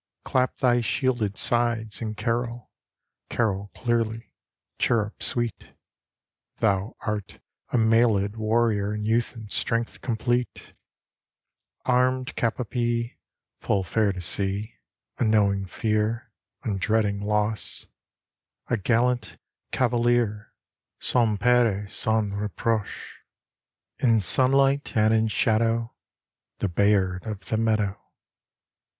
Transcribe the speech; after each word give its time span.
Clap 0.25 0.55
thy 0.55 0.81
shielded 0.81 1.37
sides 1.37 2.01
and 2.01 2.17
carol, 2.17 2.71
Carol 3.29 3.69
clearly, 3.75 4.33
chirrup 4.79 5.21
sweet 5.21 5.73
Thou 6.57 6.95
art 7.01 7.37
a 7.71 7.77
mailèd 7.77 8.35
warrior 8.35 8.95
in 8.95 9.05
youth 9.05 9.35
and 9.35 9.51
strength 9.51 10.01
complete; 10.01 10.73
Armed 11.85 12.35
cap 12.35 12.59
a 12.59 12.65
pie, 12.65 13.19
Full 13.59 13.83
fair 13.83 14.11
to 14.11 14.21
see; 14.21 14.79
Unknowing 15.19 15.67
fear, 15.67 16.31
Undreading 16.63 17.21
loss, 17.21 17.85
A 18.71 18.77
gallant 18.77 19.37
cavalier 19.71 20.51
Sans 20.97 21.37
peur 21.37 21.83
et 21.83 21.91
sans 21.91 22.33
reproche, 22.33 23.23
In 23.99 24.19
sunlight 24.19 24.97
and 24.97 25.13
in 25.13 25.27
shadow, 25.27 25.93
The 26.57 26.69
Bayard 26.69 27.23
of 27.27 27.49
the 27.49 27.57
meadow. 27.57 27.99